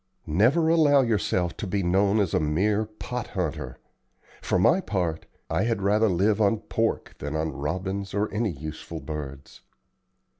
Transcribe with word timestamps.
Never 0.25 0.67
allow 0.67 1.01
yourself 1.03 1.55
to 1.57 1.67
be 1.67 1.83
known 1.83 2.19
as 2.19 2.33
a 2.33 2.39
mere 2.39 2.85
'pot 2.87 3.27
hunter.' 3.27 3.77
For 4.41 4.57
my 4.57 4.81
part, 4.81 5.27
I 5.47 5.61
had 5.65 5.83
rather 5.83 6.09
live 6.09 6.41
on 6.41 6.57
pork 6.61 7.13
than 7.19 7.35
on 7.35 7.51
robins 7.51 8.15
or 8.15 8.27
any 8.33 8.49
useful 8.49 8.99
birds." 8.99 9.61